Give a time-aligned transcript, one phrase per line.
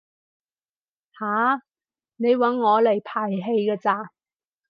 [1.19, 1.61] 吓？
[2.15, 4.09] 你搵我嚟排戲㗎咋？